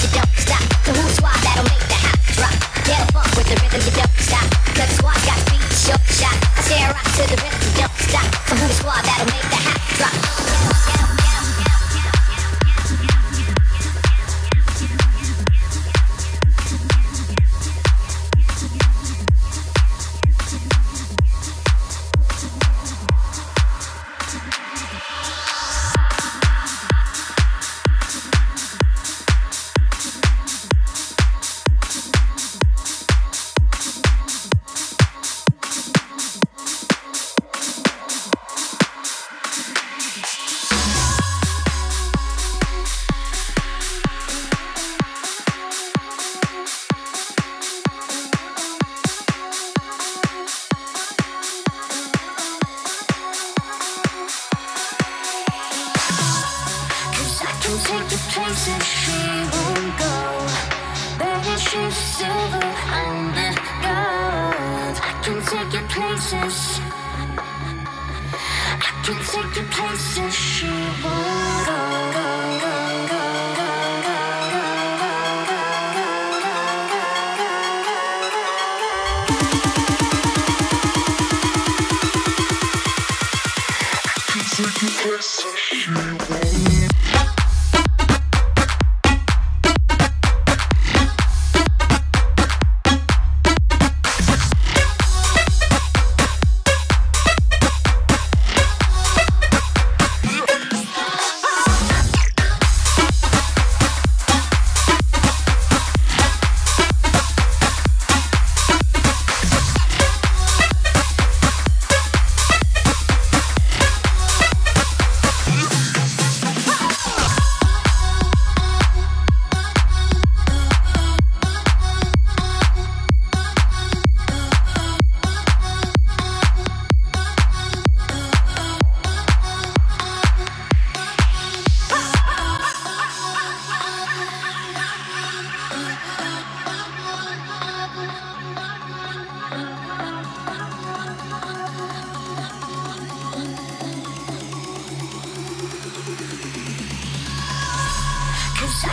[0.00, 0.51] you don't.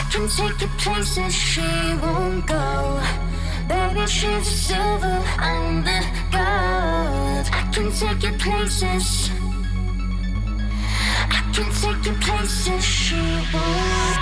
[0.09, 1.61] Can take you places she
[2.01, 2.99] won't go.
[3.67, 5.99] Baby, she's silver, I'm the
[6.31, 7.45] gold.
[7.53, 9.29] I can take you places.
[11.29, 13.21] I can take you places she
[13.53, 14.17] won't.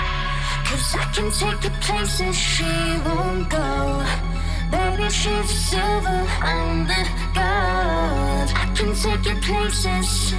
[0.66, 2.72] Cause I can take you places she
[3.06, 4.04] won't go.
[4.70, 7.02] Baby, she's silver, I'm the
[7.34, 8.48] gold.
[8.62, 10.34] I can take you places.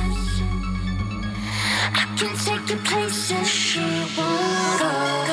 [1.92, 3.80] I can take you places she
[4.16, 5.29] won't go.